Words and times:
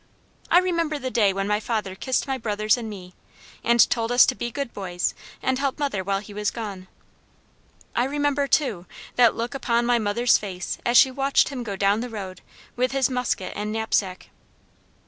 I 0.49 0.57
remember 0.57 0.97
the 0.97 1.11
day 1.11 1.31
when 1.31 1.45
my 1.47 1.59
father 1.59 1.93
kissed 1.93 2.25
my 2.25 2.39
brothers 2.39 2.75
and 2.75 2.89
me, 2.89 3.13
and 3.63 3.87
told 3.87 4.11
us 4.11 4.25
to 4.25 4.33
be 4.33 4.49
good 4.49 4.73
boys, 4.73 5.13
and 5.43 5.59
help 5.59 5.77
mother 5.77 6.03
while 6.03 6.21
he 6.21 6.33
was 6.33 6.49
gone: 6.49 6.87
I 7.95 8.05
remember 8.05 8.47
too, 8.47 8.87
that 9.15 9.35
look 9.35 9.53
upon 9.53 9.85
my 9.85 9.99
mother's 9.99 10.39
face 10.39 10.79
as 10.87 10.97
she 10.97 11.11
watched 11.11 11.49
him 11.49 11.61
go 11.61 11.75
down 11.75 11.99
the 11.99 12.09
road 12.09 12.41
with 12.75 12.93
his 12.93 13.11
musket 13.11 13.53
and 13.55 13.71
knapsack. 13.71 14.31